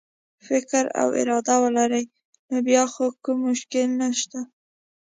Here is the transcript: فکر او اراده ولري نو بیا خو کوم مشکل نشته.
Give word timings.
فکر 0.45 0.83
او 1.01 1.07
اراده 1.19 1.55
ولري 1.63 2.03
نو 2.49 2.55
بیا 2.67 2.83
خو 2.93 3.05
کوم 3.23 3.37
مشکل 3.47 3.87
نشته. 4.01 4.39